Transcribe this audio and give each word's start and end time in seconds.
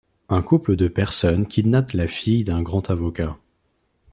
Un 0.29 0.41
couple 0.41 0.77
de 0.77 0.87
personnes 0.87 1.45
kidnappe 1.45 1.91
la 1.91 2.07
fille 2.07 2.43
d'un 2.43 2.63
grand 2.63 2.89
avocat. 2.89 3.37